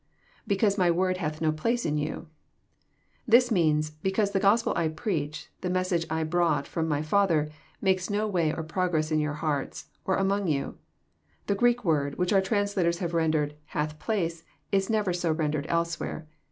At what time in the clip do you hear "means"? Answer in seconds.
3.51-3.91